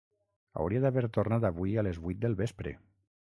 [0.61, 2.75] Hauria d’haver tornat avui a les vuit del vespre.